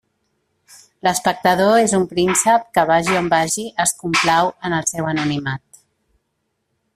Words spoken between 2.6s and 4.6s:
que vagi on vagi es complau